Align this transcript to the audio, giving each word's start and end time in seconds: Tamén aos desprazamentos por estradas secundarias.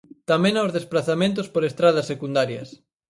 Tamén 0.29 0.55
aos 0.57 0.75
desprazamentos 0.77 1.47
por 1.53 1.63
estradas 1.69 2.09
secundarias. 2.11 2.69